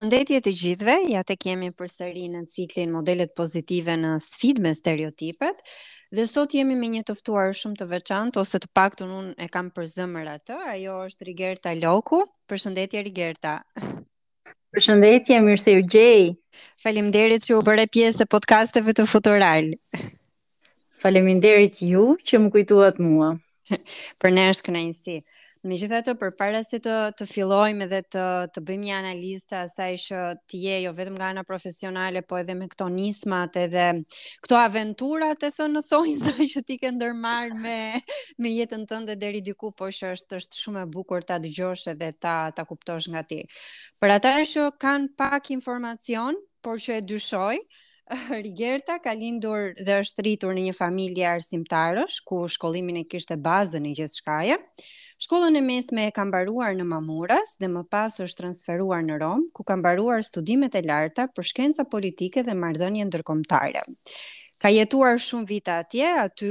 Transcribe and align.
Përshëndetje 0.00 0.38
të 0.40 0.52
gjithëve. 0.58 0.92
Ja 1.12 1.20
tek 1.28 1.42
jemi 1.44 1.66
përsëri 1.76 2.22
në 2.32 2.38
ciklin 2.48 2.88
Modelet 2.94 3.34
pozitive 3.36 3.92
në 4.00 4.14
sfidë 4.24 4.62
me 4.64 4.70
stereotipet. 4.74 5.58
Dhe 6.16 6.24
sot 6.26 6.54
jemi 6.56 6.72
me 6.80 6.88
një 6.88 7.02
të 7.10 7.18
ftuar 7.18 7.50
shumë 7.52 7.76
të 7.82 7.86
veçantë 7.90 8.38
ose 8.40 8.56
të 8.64 8.70
paktën 8.78 9.10
unë 9.18 9.34
e 9.44 9.48
kam 9.52 9.68
për 9.76 9.90
zëmër 9.90 10.30
atë. 10.38 10.56
Ajo 10.72 10.94
është 11.10 11.28
Rigerta 11.28 11.74
Loku. 11.82 12.22
Përshëndetje 12.48 13.02
Rigerta. 13.10 13.52
Përshëndetje, 14.72 15.42
mirë 15.44 15.60
se 15.66 15.76
gjej. 15.84 16.24
Faleminderit 16.80 17.44
që 17.44 17.58
u 17.58 17.60
bëre 17.68 17.84
pjesë 17.92 18.24
e 18.24 18.30
podcasteve 18.38 18.96
të 18.96 19.04
Futural. 19.12 19.68
Faleminderit 21.04 21.76
ju 21.92 22.14
që 22.24 22.40
më 22.46 22.54
kujtuat 22.56 23.04
mua. 23.04 23.34
për 24.24 24.36
ne 24.38 24.48
është 24.54 24.70
kënaqësi. 24.70 25.18
Me 25.60 25.76
gjitha 25.76 25.98
të 26.00 26.12
përpara 26.16 26.62
se 26.64 26.78
të, 26.80 26.92
të 27.20 27.24
fillojmë 27.28 27.84
edhe 27.84 27.98
të, 28.14 28.20
të 28.54 28.60
bëjmë 28.68 28.84
një 28.86 28.92
analizë 28.96 29.48
të 29.50 29.56
asaj 29.58 29.88
shë 30.00 30.20
të 30.52 30.56
je 30.60 30.76
jo 30.86 30.92
vetëm 30.96 31.18
nga 31.20 31.26
ana 31.34 31.42
profesionale, 31.44 32.22
po 32.24 32.38
edhe 32.40 32.54
me 32.56 32.68
këto 32.72 32.86
nismat 32.94 33.58
edhe 33.60 33.84
këto 34.46 34.56
aventurat 34.60 35.42
e 35.44 35.50
thënë 35.58 35.74
në 35.76 35.82
thonjë 35.84 36.14
sa 36.22 36.32
që 36.54 36.62
ti 36.70 36.78
ke 36.80 36.92
ndërmarë 36.96 37.58
me, 37.66 37.74
me 38.40 38.52
jetën 38.54 38.86
tënde 38.88 39.18
deri 39.20 39.42
diku, 39.50 39.68
po 39.76 39.90
shë 39.92 40.14
është, 40.14 40.38
është 40.40 40.58
shumë 40.62 40.80
e 40.80 40.86
bukur 40.96 41.26
ta 41.28 41.36
dëgjosh 41.44 41.90
edhe 41.92 42.08
ta, 42.16 42.38
ta 42.56 42.64
kuptosh 42.70 43.10
nga 43.12 43.24
ti. 43.28 43.42
Për 44.00 44.14
ata 44.16 44.32
shë 44.52 44.64
kanë 44.84 45.10
pak 45.20 45.50
informacion, 45.58 46.38
por 46.64 46.80
shë 46.80 47.02
e 47.02 47.04
dyshoj, 47.12 47.58
Rigerta 48.46 48.96
ka 49.04 49.12
lindur 49.14 49.74
dhe 49.78 50.00
është 50.06 50.24
rritur 50.24 50.56
në 50.56 50.70
një 50.70 50.78
familje 50.80 51.28
arsimtarësh, 51.36 52.16
ku 52.26 52.46
shkollimin 52.50 53.02
e 53.02 53.04
kishte 53.12 53.36
bazën 53.38 53.84
në 53.86 53.92
gjithë 54.00 54.18
shkaje. 54.22 54.56
Shkollën 55.20 55.54
e 55.54 55.60
mesme 55.60 56.02
e 56.08 56.12
kam 56.16 56.30
mbaruar 56.30 56.70
në 56.72 56.84
Mamuras 56.88 57.50
dhe 57.60 57.68
më 57.68 57.82
pas 57.92 58.14
është 58.24 58.38
transferuar 58.40 59.02
në 59.04 59.18
Rom, 59.20 59.42
ku 59.52 59.60
kam 59.68 59.82
mbaruar 59.82 60.22
studimet 60.24 60.78
e 60.78 60.80
larta 60.88 61.26
për 61.36 61.44
shkenca 61.50 61.84
politike 61.94 62.40
dhe 62.46 62.54
marrëdhënie 62.56 63.04
ndërkombëtare. 63.10 63.82
Ka 64.64 64.70
jetuar 64.72 65.18
shumë 65.20 65.46
vite 65.50 65.74
atje, 65.74 66.06
aty 66.22 66.48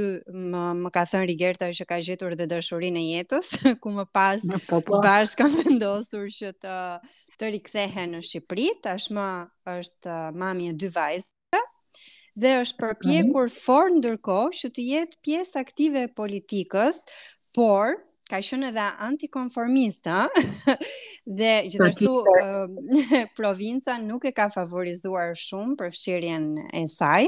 më, 0.54 0.60
më 0.84 0.92
ka 0.94 1.02
thënë 1.12 1.26
Rigerta 1.32 1.70
që 1.78 1.86
ka 1.90 1.98
gjetur 2.08 2.36
dhe 2.38 2.46
dashurinë 2.52 3.00
e 3.00 3.02
jetës, 3.16 3.50
ku 3.82 3.92
më 3.96 4.04
pas 4.14 4.44
ah, 4.46 4.62
po, 4.68 4.78
po. 4.86 5.00
bashkë 5.02 5.40
kam 5.42 5.56
vendosur 5.64 6.28
që 6.38 6.52
të 6.66 6.76
të 7.42 7.50
rikthehen 7.56 8.14
në 8.14 8.20
Shqipëri, 8.30 8.68
tashmë 8.86 9.24
është 9.74 10.12
uh, 10.14 10.20
mami 10.44 10.68
e 10.70 10.76
dy 10.78 10.92
vajzë 10.94 11.58
dhe 12.44 12.54
është 12.60 12.78
përpjekur 12.84 13.50
mhm. 13.50 13.56
fort 13.66 13.98
ndërkohë 13.98 14.52
që 14.62 14.70
të 14.78 14.86
jetë 14.92 15.20
pjesë 15.26 15.58
aktive 15.66 16.04
e 16.06 16.12
politikës, 16.22 17.02
por 17.58 17.98
ka 18.30 18.38
shënuar 18.38 18.74
dha 18.76 18.84
antikonformista 19.06 20.16
dhe 21.40 21.52
gjithashtu 21.72 22.14
provinca 23.40 23.98
nuk 24.08 24.22
e 24.30 24.34
ka 24.38 24.46
favorizuar 24.58 25.32
shumë 25.46 25.74
përfshirjen 25.80 26.46
e 26.82 26.84
saj 26.98 27.26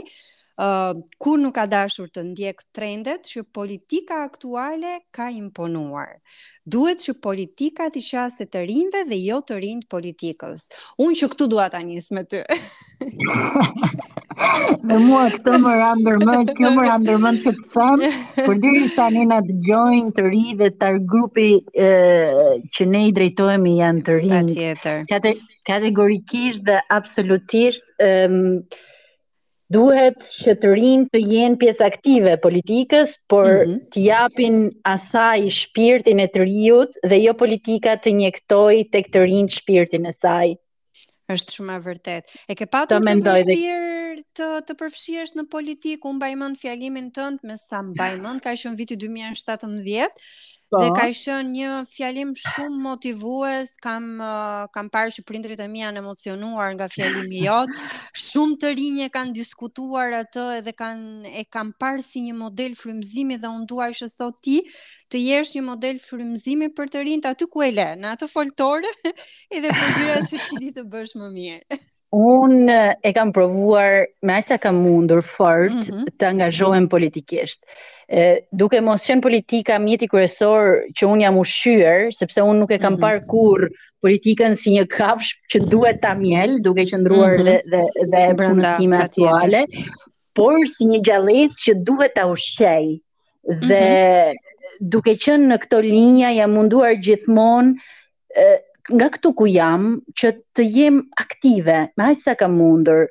kur 1.19 1.39
nuk 1.41 1.55
ka 1.57 1.67
dashur 1.67 2.09
të 2.13 2.23
ndjek 2.31 2.63
trendet 2.77 3.25
që 3.31 3.43
politika 3.57 4.23
aktuale 4.27 4.99
ka 5.11 5.29
imponuar. 5.33 6.19
Duhet 6.67 7.01
që 7.07 7.15
politika 7.25 7.89
të 7.91 8.03
qasë 8.11 8.47
të 8.53 8.65
rinjve 8.69 9.05
dhe 9.09 9.19
jo 9.25 9.41
të 9.49 9.57
rinj 9.63 9.81
politikës. 9.91 10.67
Unë 11.01 11.17
që 11.21 11.29
këtu 11.33 11.49
duat 11.53 11.77
nis 11.85 12.11
me 12.13 12.23
të. 12.29 12.43
Në 14.83 14.99
mua 15.07 15.23
të 15.47 15.55
më 15.63 15.73
randërmën, 15.81 16.45
kjo 16.57 16.71
më 16.77 16.85
randërmën 16.87 17.39
që 17.43 17.53
të 17.59 17.65
thamë, 17.73 18.11
për 18.45 18.61
diri 18.63 18.85
sa 18.95 19.09
një 19.11 19.41
të 19.49 19.57
gjojnë 19.67 20.15
të 20.19 20.27
ri 20.29 20.45
dhe 20.61 20.69
të 20.83 20.93
grupi 21.11 21.49
e, 21.87 21.91
që 22.77 22.87
ne 22.93 23.05
i 23.09 23.15
drejtojmë 23.17 23.75
janë 23.81 24.05
të 24.07 24.21
rinjë. 24.21 24.55
tjetër. 24.55 25.03
Kate, 25.11 25.35
kategorikisht 25.73 26.63
dhe 26.69 26.79
absolutisht, 27.01 27.89
e, 27.99 28.13
duhet 29.73 30.25
që 30.45 30.55
të 30.61 30.73
rinë 30.77 31.09
të 31.15 31.21
jenë 31.33 31.59
pjesë 31.63 31.87
aktive 31.89 32.37
politikës, 32.43 33.15
por 33.33 33.47
mm 33.47 33.63
-hmm. 33.63 33.81
të 33.95 34.05
japin 34.09 34.59
asaj 34.89 35.49
shpirtin 35.61 36.21
e 36.21 36.29
të 36.35 36.45
riut 36.47 36.99
dhe 37.09 37.19
jo 37.27 37.35
politika 37.43 37.97
të 37.97 38.15
njektoj 38.21 38.75
të 38.93 39.05
këtë 39.07 39.25
rinë 39.29 39.57
shpirtin 39.59 40.07
e 40.07 40.15
saj. 40.21 40.53
Është 41.33 41.55
shumë 41.57 41.75
e 41.79 41.83
vërtet. 41.89 42.27
E 42.51 42.55
ke 42.59 42.67
patur 42.67 43.01
të, 43.01 43.19
të 43.25 43.35
vështirë 43.39 44.15
dhe... 44.17 44.23
të, 44.37 44.49
të 44.69 44.79
përfshiesh 44.81 45.37
në 45.39 45.47
politikë, 45.55 46.07
unë 46.11 46.23
bajmën 46.27 46.57
fjalimin 46.61 47.09
tëndë 47.17 47.49
me 47.49 47.57
sa 47.67 47.83
mbajmën, 47.87 48.37
ka 48.45 48.53
shumë 48.63 48.77
viti 48.81 48.99
2017, 49.01 50.25
Po. 50.73 50.81
Dhe 50.81 50.89
ka 50.97 51.05
qenë 51.13 51.51
një 51.53 51.71
fjalim 51.93 52.31
shumë 52.41 52.79
motivues. 52.81 53.75
Kam 53.85 54.07
uh, 54.25 54.65
kam 54.73 54.89
parë 54.95 55.13
që 55.19 55.25
prindrit 55.29 55.61
e 55.61 55.67
mi 55.69 55.83
janë 55.83 56.01
emocionuar 56.01 56.71
nga 56.79 56.87
fjalimi 56.89 57.43
jot. 57.45 57.69
Shumë 58.27 58.57
të 58.63 58.71
rinje 58.79 59.11
kanë 59.13 59.37
diskutuar 59.37 60.17
atë 60.23 60.47
dhe 60.65 60.73
kanë 60.79 61.35
e 61.43 61.45
kam 61.53 61.75
parë 61.77 62.07
si 62.07 62.25
një 62.31 62.39
model 62.41 62.79
frymëzimi 62.81 63.37
dhe 63.45 63.53
unë 63.53 63.69
dua 63.69 63.91
që 63.99 64.09
sot 64.15 64.41
ti 64.49 64.57
të 65.13 65.21
jesh 65.27 65.53
një 65.59 65.67
model 65.69 66.01
frymëzimi 66.07 66.73
për 66.81 66.89
të 66.95 67.05
rinjt 67.11 67.29
aty 67.35 67.51
ku 67.53 67.61
e 67.61 67.69
le, 67.77 67.91
në 68.01 68.15
atë 68.17 68.31
foltorë 68.33 68.97
edhe 69.13 69.77
për 69.77 69.97
gjërat 69.99 70.31
që 70.33 70.41
ti 70.49 70.63
di 70.65 70.73
të 70.79 70.89
bësh 70.95 71.19
më 71.21 71.35
mirë. 71.37 71.83
Un 72.15 72.69
e 73.01 73.13
kam 73.17 73.31
provuar 73.33 74.05
me 74.21 74.35
aq 74.37 74.45
sa 74.45 74.57
kam 74.61 74.83
mundur 74.85 75.23
fort 75.25 75.73
mm 75.73 75.81
-hmm. 75.81 76.09
të 76.21 76.27
angazhohem 76.29 76.87
politikisht. 76.93 77.61
Ë 78.13 78.25
duke 78.53 78.81
mos 78.85 79.07
qen 79.09 79.21
politika 79.25 79.79
mjeti 79.81 80.07
kryesor 80.13 80.83
që 80.97 81.05
un 81.13 81.21
jam 81.25 81.39
ushqyer, 81.41 82.13
sepse 82.13 82.43
un 82.45 82.59
nuk 82.61 82.71
e 82.71 82.79
kam 82.79 82.93
mm 82.95 83.01
-hmm. 83.01 83.69
politikën 84.05 84.53
si 84.57 84.71
një 84.79 84.85
kafsh 84.97 85.31
që 85.51 85.59
duhet 85.73 86.01
ta 86.03 86.13
mjel, 86.15 86.61
duke 86.61 86.83
qëndruar 86.91 87.33
mm 87.33 87.41
-hmm. 87.41 87.61
dhe 87.73 87.81
dhe 88.11 88.21
e 88.45 88.87
në 88.91 88.99
aktuale, 89.05 89.61
por 90.37 90.55
si 90.75 90.85
një 90.93 90.99
gjales 91.07 91.51
që 91.65 91.73
duhet 91.89 92.13
ta 92.15 92.25
ushqej. 92.35 92.85
Dhe 93.69 93.85
mm 93.87 94.31
-hmm. 94.31 94.85
duke 94.93 95.13
qenë 95.25 95.47
në 95.51 95.57
këtë 95.65 95.79
linjë 95.97 96.31
jam 96.39 96.53
munduar 96.59 96.93
gjithmonë 97.07 97.71
nga 98.91 99.09
këtu 99.15 99.31
ku 99.39 99.47
jam 99.47 100.01
që 100.19 100.31
të 100.59 100.65
jem 100.75 100.97
aktive, 101.21 101.77
me 101.97 102.07
hajtë 102.09 102.23
sa 102.23 102.35
ka 102.39 102.49
mundër, 102.51 103.05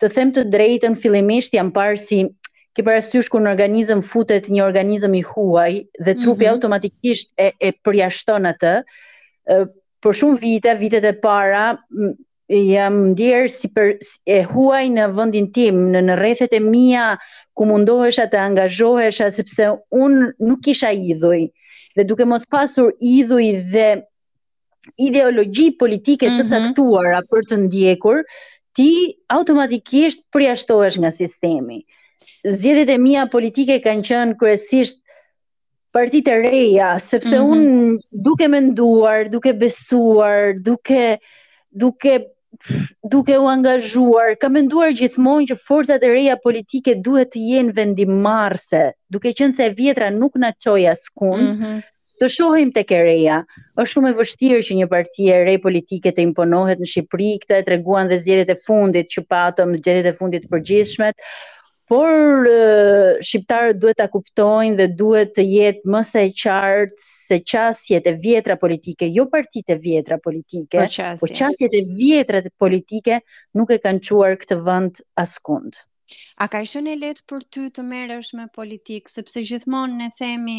të 0.00 0.10
them 0.14 0.30
të 0.34 0.44
drejtën 0.54 0.96
fillimisht 1.02 1.56
jam 1.58 1.72
parë 1.74 1.98
si 2.00 2.22
ke 2.76 2.84
parasysh 2.86 3.28
kur 3.30 3.42
në 3.42 3.50
organizëm 3.52 4.00
futet 4.12 4.48
një 4.54 4.62
organizëm 4.64 5.14
i 5.18 5.22
huaj 5.26 5.72
dhe 5.98 6.14
trupi 6.22 6.28
mm 6.44 6.46
-hmm. 6.46 6.52
automatikisht 6.52 7.32
e, 7.36 7.52
e 7.60 7.72
përjashton 7.84 8.46
atë, 8.52 8.74
për 10.02 10.12
shumë 10.18 10.40
vite, 10.40 10.74
vitet 10.78 11.04
e 11.04 11.12
para, 11.12 11.78
jam 12.48 12.94
ndjerë 13.10 13.48
si 13.50 13.68
për 13.68 13.86
e 14.26 14.42
huaj 14.44 14.86
në 14.88 15.04
vëndin 15.16 15.52
tim, 15.52 15.84
në 15.84 16.00
në 16.00 16.48
e 16.56 16.60
mia, 16.60 17.18
ku 17.54 17.64
mundohesha 17.64 18.22
të 18.26 18.36
angazhohesha, 18.38 19.30
sepse 19.30 19.64
unë 19.92 20.32
nuk 20.40 20.68
isha 20.68 20.90
idhuj, 20.92 21.50
dhe 21.96 22.04
duke 22.04 22.24
mos 22.24 22.46
pasur 22.46 22.92
idhuj 23.00 23.46
dhe 23.72 24.02
ideologji 24.96 25.72
politike 25.78 26.28
të 26.28 26.44
mhm. 26.44 26.52
caktuara 26.52 27.18
mm 27.18 27.24
-hmm. 27.24 27.30
për 27.30 27.44
të 27.50 27.60
ndjekur, 27.64 28.20
ti 28.76 28.88
automatikisht 29.36 30.20
përjashtohesh 30.32 30.98
nga 31.02 31.10
sistemi. 31.18 31.78
Zgjedhjet 32.58 32.88
e 32.94 32.98
mia 32.98 33.26
politike 33.34 33.74
kanë 33.86 34.04
qenë 34.08 34.38
kryesisht 34.40 34.96
partitë 35.94 36.34
reja, 36.50 36.96
sepse 36.98 37.36
mm 37.38 37.44
-hmm. 37.44 37.52
unë 37.54 37.98
duke 38.26 38.48
menduar, 38.48 39.28
duke 39.30 39.52
besuar, 39.52 40.54
duke 40.62 41.18
duke 41.82 42.14
duke 43.12 43.34
u 43.38 43.46
angazhuar, 43.54 44.28
kam 44.40 44.52
menduar 44.52 44.90
gjithmonë 44.98 45.46
që 45.50 45.56
forcat 45.66 46.02
e 46.02 46.08
reja 46.08 46.36
politike 46.46 46.94
duhet 47.06 47.28
të 47.34 47.40
jenë 47.50 47.72
vendimarrëse, 47.80 48.82
duke 49.12 49.28
qenë 49.38 49.54
se 49.56 49.68
vjetra 49.70 50.10
nuk 50.10 50.32
na 50.42 50.50
çoi 50.62 50.84
askund. 50.94 51.50
Mm 51.54 51.62
-hmm 51.62 51.78
të 52.20 52.28
shohim 52.34 52.70
tek 52.74 52.90
e 52.94 53.00
reja. 53.06 53.42
Është 53.78 53.90
shumë 53.94 54.10
e 54.12 54.16
vështirë 54.18 54.60
që 54.68 54.76
një 54.80 54.88
parti 54.92 55.28
e 55.32 55.40
re 55.48 55.56
politike 55.62 56.12
të 56.14 56.24
imponohet 56.30 56.82
në 56.82 56.90
Shqipëri, 56.92 57.32
këtë 57.44 57.60
e 57.60 57.66
treguan 57.68 58.10
dhe 58.10 58.18
zgjedhjet 58.22 58.50
e 58.54 58.58
fundit 58.64 59.12
që 59.14 59.24
patëm, 59.30 59.76
zgjedhjet 59.80 60.10
e 60.12 60.16
fundit 60.18 60.44
të 60.46 60.52
përgjithshme. 60.56 61.12
Por 61.88 62.44
shqiptarët 63.24 63.78
duhet 63.80 63.96
ta 63.96 64.10
kuptojnë 64.12 64.76
dhe 64.76 64.86
duhet 65.00 65.30
të 65.38 65.44
jetë 65.54 65.92
më 65.94 66.02
së 66.04 66.24
e 66.26 66.34
qartë 66.42 67.00
se 67.06 67.38
çasjet 67.48 68.04
e 68.04 68.12
vjetra 68.26 68.58
politike, 68.60 69.08
jo 69.08 69.24
partitë 69.32 69.78
e 69.78 69.80
vjetra 69.86 70.18
politike, 70.20 70.82
por 70.84 70.92
çasjet 71.32 71.72
po 71.72 71.80
e 71.80 71.84
vjetra 71.96 72.42
politike 72.60 73.22
nuk 73.56 73.72
e 73.72 73.80
kanë 73.86 74.04
çuar 74.04 74.36
këtë 74.42 74.60
vend 74.68 75.00
askund. 75.16 75.80
A 76.42 76.46
ka 76.48 76.60
ishën 76.64 76.88
e 76.90 76.94
letë 76.96 77.24
për 77.30 77.42
ty 77.54 77.62
të 77.78 77.82
merësh 77.88 78.28
me 78.38 78.44
politikë, 78.58 79.10
sepse 79.12 79.42
gjithmonë 79.50 79.96
ne 80.00 80.06
themi, 80.18 80.54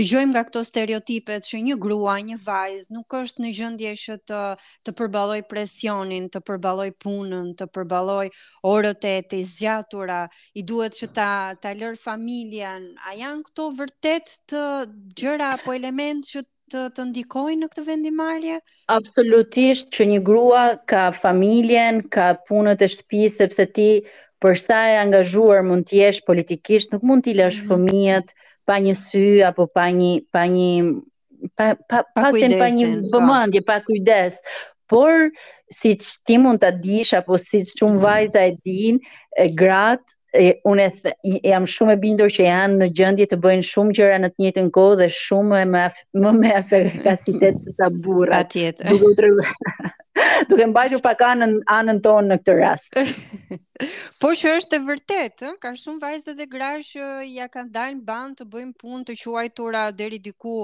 dëgjojmë 0.00 0.32
nga 0.32 0.42
këto 0.48 0.62
stereotipet 0.68 1.46
që 1.50 1.60
një 1.66 1.76
grua, 1.84 2.14
një 2.30 2.38
vajzë, 2.48 2.90
nuk 2.96 3.16
është 3.20 3.44
në 3.44 3.52
gjëndje 3.60 3.92
që 4.02 4.16
të, 4.30 4.40
të 4.88 4.94
përbaloj 5.02 5.38
presionin, 5.52 6.26
të 6.34 6.42
përbaloj 6.50 6.88
punën, 7.06 7.50
të 7.60 7.68
përbaloj 7.76 8.24
orët 8.72 9.08
e 9.12 9.16
të 9.30 9.40
izgjatura, 9.44 10.18
i 10.62 10.66
duhet 10.72 10.98
që 11.02 11.10
ta, 11.20 11.30
ta 11.62 11.74
lërë 11.82 12.02
familjen, 12.02 12.90
a 13.06 13.14
janë 13.22 13.46
këto 13.50 13.68
vërtet 13.80 14.36
të 14.52 14.64
gjëra 15.22 15.52
apo 15.60 15.74
element 15.78 16.26
që 16.32 16.42
të, 16.72 16.80
të 16.98 17.04
ndikojnë 17.12 17.62
në 17.62 17.68
këtë 17.74 17.84
vendimarje? 17.92 18.58
Absolutisht 18.96 19.92
që 19.96 20.08
një 20.14 20.18
grua 20.26 20.64
ka 20.90 21.06
familjen, 21.22 22.00
ka 22.16 22.32
punët 22.50 22.82
e 22.84 22.88
shtëpi, 22.96 23.22
sepse 23.38 23.68
ti 23.78 23.90
për 24.42 24.58
sa 24.64 24.76
e 24.92 24.96
angazhuar 25.00 25.62
mund 25.66 25.86
të 25.88 25.98
jesh 26.02 26.22
politikisht, 26.28 26.92
nuk 26.94 27.04
mund 27.10 27.24
t'i 27.26 27.34
lësh 27.38 27.60
mhm. 27.62 27.68
fëmijët 27.70 28.34
pa 28.68 28.76
një 28.84 28.94
sy 29.08 29.24
apo 29.50 29.66
pa 29.74 29.86
një 29.94 30.10
pa 30.32 30.44
një 30.50 30.72
pa 31.58 31.66
pa 31.76 32.04
pa 32.04 32.04
pa 32.18 32.30
kujdesin, 32.34 32.58
pa 32.60 32.68
një 32.74 32.88
po. 32.88 33.16
vëmendje, 33.16 33.62
pa 33.70 33.78
kujdes. 33.86 34.40
Por 34.88 35.30
si 35.78 35.92
ti 36.26 36.38
mund 36.40 36.62
ta 36.62 36.70
dish 36.72 37.14
apo 37.18 37.38
si 37.40 37.62
shumë 37.72 37.98
mhm. 37.98 38.04
vajza 38.04 38.46
e 38.46 38.52
din, 38.64 39.00
e 39.44 39.48
grat 39.60 40.02
e 40.44 40.48
unë 40.70 40.86
jam 41.48 41.64
shumë 41.74 41.94
e 41.94 41.98
bindur 42.02 42.28
që 42.32 42.44
janë 42.46 42.76
në 42.82 42.88
gjendje 42.98 43.26
të 43.30 43.38
bëjnë 43.44 43.66
shumë 43.68 43.94
gjëra 43.96 44.18
në 44.22 44.28
të 44.34 44.44
njëjtën 44.44 44.68
kohë 44.76 44.98
dhe 45.00 45.06
shumë 45.18 45.62
më 45.72 45.84
më 46.24 46.32
me 46.42 46.52
afërsitet 46.60 47.62
se 47.64 47.76
sa 47.80 47.88
burrat. 47.88 48.44
Atjetër. 48.44 49.38
duke 50.48 50.64
mbajtur 50.70 51.00
pak 51.06 51.20
anën 51.30 51.52
anën 51.78 51.98
tonë 52.04 52.28
në 52.32 52.36
këtë 52.42 52.54
rast. 52.58 52.96
po 54.20 54.28
që 54.38 54.52
është 54.58 54.78
e 54.78 54.82
vërtetë, 54.88 55.50
ka 55.62 55.70
shumë 55.82 56.00
vajzë 56.02 56.34
dhe 56.38 56.46
gra 56.50 56.70
që 56.82 57.06
ja 57.28 57.46
kanë 57.52 57.70
dalë 57.74 58.00
ban 58.08 58.32
të 58.38 58.46
bëjnë 58.50 58.72
punë 58.80 59.04
të 59.10 59.14
quajtura 59.22 59.82
deri 59.98 60.18
diku 60.24 60.56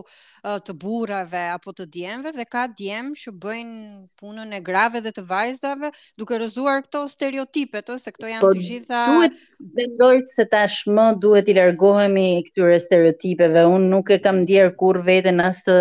të 0.65 0.75
burrave 0.83 1.43
apo 1.57 1.75
të 1.79 1.87
djemve 1.97 2.33
dhe 2.35 2.47
ka 2.55 2.65
djem 2.81 3.13
që 3.21 3.35
bëjnë 3.45 3.83
punën 4.21 4.57
e 4.59 4.63
grave 4.71 5.05
dhe 5.05 5.13
të 5.19 5.27
vajzave 5.31 5.93
duke 6.21 6.41
rrëzuar 6.41 6.81
këto 6.89 7.05
stereotipe, 7.13 7.83
të 7.85 7.99
se 8.03 8.15
këto 8.17 8.33
janë 8.33 8.45
po 8.49 8.53
të 8.57 8.65
gjitha. 8.71 9.05
duhet 9.13 9.39
vendoj 9.79 10.17
se 10.35 10.49
tashmë 10.57 11.07
duhet 11.23 11.51
i 11.55 11.59
largohemi 11.61 12.27
këtyre 12.49 12.81
stereotipeve. 12.89 13.69
Unë 13.77 13.93
nuk 13.95 14.11
e 14.11 14.19
kam 14.27 14.43
ndier 14.43 14.73
kurrë 14.81 15.05
veten 15.13 15.45
as 15.47 15.63
të 15.69 15.79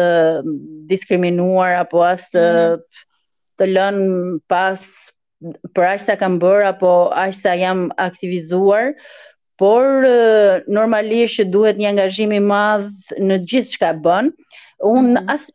diskriminuar 0.93 1.79
apo 1.85 2.05
as 2.11 2.29
të 2.35 2.43
mm 2.43 2.75
-hmm 2.75 3.09
të 3.59 3.65
lën 3.77 3.97
pas 4.49 4.83
për 5.75 5.87
aq 5.89 5.99
sa 6.03 6.15
kam 6.19 6.37
bër 6.41 6.63
apo 6.71 6.91
aq 7.19 7.33
sa 7.37 7.53
jam 7.59 7.89
aktivizuar, 8.01 8.93
por 9.61 10.05
normalisht 10.67 11.49
duhet 11.53 11.77
një 11.77 11.89
angazhim 11.93 12.31
i 12.33 12.39
madh 12.41 13.17
në 13.21 13.41
gjithçka 13.51 13.93
bën. 14.05 14.31
Un 14.83 15.11
mm 15.11 15.17
-hmm. 15.17 15.33
as 15.33 15.51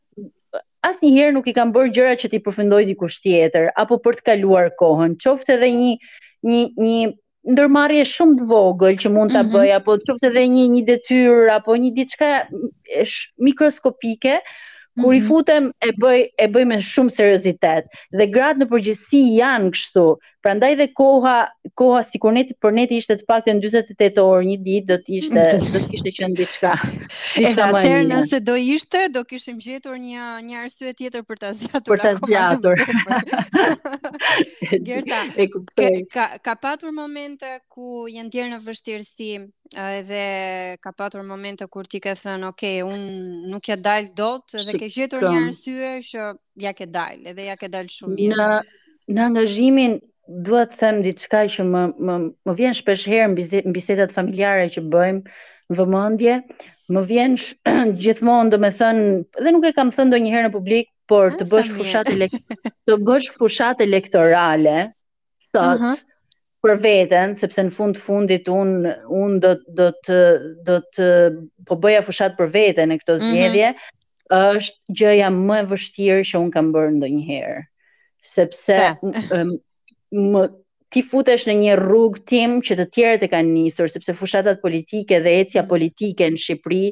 asnjëherë 0.88 1.34
nuk 1.34 1.48
i 1.50 1.54
kam 1.54 1.72
bër 1.72 1.88
gjëra 1.94 2.14
që 2.20 2.30
ti 2.30 2.38
përfundoj 2.38 2.84
di 2.86 2.94
tjetër 2.98 3.70
apo 3.76 3.94
për 4.04 4.12
të 4.16 4.22
kaluar 4.26 4.70
kohën. 4.80 5.16
Qoftë 5.24 5.52
edhe 5.54 5.68
një 5.80 5.92
një 6.44 6.62
një 6.84 6.98
ndërmarrje 7.50 8.04
shumë 8.04 8.34
të 8.38 8.44
vogël 8.54 8.94
që 9.02 9.08
mund 9.10 9.32
ta 9.32 9.42
mhm. 9.42 9.52
bëj 9.54 9.64
mm 9.64 9.68
-hmm. 9.68 9.76
apo 9.80 9.92
qoftë 10.06 10.26
edhe 10.30 10.42
një 10.54 10.64
një 10.74 10.82
detyrë 10.90 11.50
apo 11.52 11.72
një 11.76 11.90
diçka 11.98 12.26
mikroskopike, 13.44 14.34
Kur 15.02 15.14
i 15.14 15.18
mhm. 15.18 15.26
futem 15.28 15.64
e 15.84 15.90
bëj 16.02 16.20
e 16.44 16.48
bëj 16.54 16.64
me 16.72 16.78
shumë 16.90 17.14
seriozitet 17.18 17.90
dhe 18.18 18.26
gratë 18.36 18.62
në 18.64 18.68
përgjithësi 18.74 19.22
janë 19.40 19.72
kështu, 19.76 20.06
Prandaj 20.48 20.76
dhe 20.78 20.86
koha 20.96 21.34
koha 21.78 21.98
sikur 22.08 22.32
neti 22.32 22.54
për 22.64 22.72
neti 22.72 22.96
ishte 23.02 23.18
të 23.20 23.26
paktën 23.28 23.58
48 23.60 24.20
orë 24.22 24.46
një 24.48 24.54
ditë 24.68 24.86
do 24.90 24.96
të 25.04 25.12
ishte 25.18 25.42
do 25.52 25.74
të 25.74 25.80
kishte 25.92 26.12
qenë 26.18 26.38
diçka. 26.38 26.70
Edhe 27.42 27.66
atëherë 27.66 28.06
nëse 28.08 28.38
do 28.48 28.54
ishte 28.76 29.02
do 29.12 29.22
kishim 29.28 29.58
gjetur 29.60 29.98
një 30.00 30.22
një 30.48 30.62
arsye 30.64 30.94
tjetër 30.96 31.26
për 31.28 31.42
ta 31.44 31.50
zgjatur. 31.58 31.92
Për 31.92 32.02
ta 32.06 32.14
zgjatur. 32.22 32.82
Gerta, 34.88 35.20
e 35.36 35.48
ka, 35.52 35.92
ka 36.16 36.26
ka 36.50 36.56
patur 36.64 36.96
momente 36.96 37.50
ku 37.68 38.06
jenë 38.08 38.30
ndjer 38.30 38.48
në 38.54 38.62
vështirësi 38.64 39.30
edhe 40.00 40.22
ka 40.80 40.94
patur 40.96 41.28
momente 41.28 41.68
kur 41.68 41.84
ti 41.92 42.00
ke 42.00 42.16
thënë, 42.22 42.48
"Ok, 42.54 42.64
un 42.88 43.04
nuk 43.52 43.68
ja 43.68 43.76
dal 43.76 44.08
dot" 44.16 44.56
dhe 44.64 44.80
ke 44.80 44.88
gjetur 44.96 45.28
një 45.28 45.38
arsye 45.46 45.92
që 46.10 46.32
ja 46.64 46.72
ke 46.80 46.88
dal, 46.88 47.20
edhe 47.34 47.50
ja 47.52 47.60
ke 47.60 47.68
dal 47.68 47.90
shumë 48.00 48.14
mirë. 48.16 48.34
Në 48.54 48.60
në 49.16 49.22
angazhimin 49.28 49.92
duhet 50.28 50.72
të 50.76 50.80
them 50.80 50.98
diçka 51.04 51.44
që 51.50 51.64
më 51.66 51.82
më 52.08 52.16
më 52.48 52.54
vjen 52.60 52.76
shpesh 52.78 53.06
herë 53.08 53.28
në 53.34 53.72
bisedat 53.75 54.12
familjare 54.12 54.69
që 54.75 54.82
bëjmë 54.92 55.34
në 55.72 55.78
vëmendje, 55.82 56.36
më 56.94 57.02
vjen 57.10 57.36
gjithmonë 58.02 58.52
domethënë 58.54 59.06
dhe 59.44 59.54
nuk 59.56 59.66
e 59.69 59.72
kam 59.76 59.90
thënë 59.94 60.10
ndonjëherë 60.12 60.48
në 60.48 60.52
publik, 60.54 60.88
por 61.08 61.32
të 61.36 61.46
bësh 61.50 61.70
fushat 61.78 62.12
të 62.88 62.98
bësh 63.06 63.30
fushat 63.40 63.80
elektorale 63.84 64.76
sot 65.48 65.62
uh 65.62 65.86
-huh. 65.88 66.00
për 66.64 66.78
veten, 66.84 67.32
sepse 67.34 67.62
në 67.64 67.70
fund 67.72 67.96
fundit 67.96 68.48
un 68.48 68.86
un 69.08 69.38
do 69.40 69.54
do 69.78 69.92
të 70.08 70.19
do 70.66 70.81
të 70.94 71.08
po 71.69 71.74
bëja 71.81 72.02
fushat 72.04 72.36
për 72.38 72.52
veten 72.52 72.92
në 72.92 72.98
këtë 73.00 73.16
mhm. 73.16 73.28
zgjedhje, 73.31 73.72
uh 73.72 74.36
-huh. 74.36 74.60
është 74.60 74.98
gjëja 75.00 75.31
më 75.32 75.56
e 75.62 75.69
vështirë 75.72 76.22
që 76.32 76.42
un 76.44 76.50
kam 76.52 76.70
bërë 76.76 76.94
ndonjëherë 77.00 77.64
sepse 78.28 78.76
më 80.12 80.49
ti 80.94 81.02
futesh 81.05 81.43
në 81.49 81.55
një 81.62 81.72
rrugë 81.82 82.20
tim 82.31 82.52
që 82.64 82.76
të 82.78 82.87
tjerët 82.96 83.25
e 83.26 83.28
kanë 83.34 83.50
nisur 83.50 83.90
sepse 83.93 84.14
fushatat 84.22 84.62
politike 84.62 85.19
dhe 85.26 85.34
ecja 85.43 85.62
mm. 85.62 85.69
politike 85.75 86.31
në 86.32 86.43
Shqipëri 86.46 86.82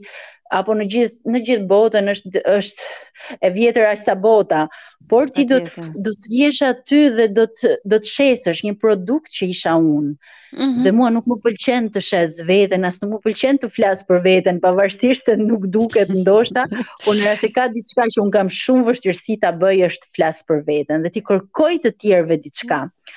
apo 0.52 0.74
në 0.76 0.84
gjithë 0.92 1.32
në 1.34 1.40
gjithë 1.46 1.66
botën 1.70 2.10
është 2.12 2.42
është 2.50 2.94
e 3.42 3.50
vjetër 3.54 3.86
as 3.90 4.02
sa 4.06 4.14
bota, 4.22 4.64
por 5.10 5.30
ti 5.34 5.44
do 5.48 5.58
të 5.64 5.86
do 6.06 6.12
të 6.22 6.30
jesh 6.38 6.60
aty 6.66 7.00
dhe 7.16 7.26
do 7.38 7.46
të 7.56 7.72
do 7.92 7.98
të 8.04 8.12
shesësh 8.12 8.60
një 8.66 8.74
produkt 8.82 9.30
që 9.38 9.48
isha 9.54 9.74
unë. 9.80 10.12
Mm 10.56 10.62
-hmm. 10.62 10.82
Dhe 10.84 10.92
mua 10.98 11.10
nuk 11.14 11.24
më 11.30 11.36
pëlqen 11.44 11.84
të 11.94 12.00
shes 12.10 12.38
veten, 12.48 12.84
as 12.84 13.00
nuk 13.02 13.10
më 13.14 13.20
pëlqen 13.26 13.56
të 13.60 13.68
flas 13.76 14.04
për 14.08 14.18
veten, 14.24 14.60
pavarësisht 14.60 15.24
se 15.26 15.36
nuk 15.36 15.62
duket 15.76 16.08
ndoshta, 16.20 16.62
por 17.04 17.14
në 17.16 17.24
rast 17.26 17.40
se 17.40 17.48
ka 17.56 17.64
diçka 17.74 18.02
që 18.12 18.18
un 18.22 18.30
kam 18.30 18.48
shumë 18.48 18.86
vështirësi 18.88 19.34
ta 19.42 19.50
bëj 19.62 19.78
është 19.90 20.04
të 20.06 20.12
flas 20.16 20.36
për 20.48 20.58
veten 20.66 21.02
dhe 21.02 21.10
ti 21.14 21.20
kërkoj 21.28 21.74
të 21.82 21.90
tjerëve 22.00 22.36
diçka. 22.46 22.78
Mm 22.84 22.88
-hmm. 22.88 23.16